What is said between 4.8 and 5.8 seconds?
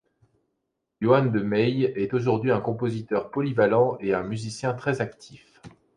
actif.